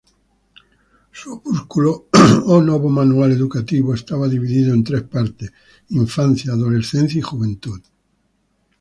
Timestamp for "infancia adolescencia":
5.89-7.23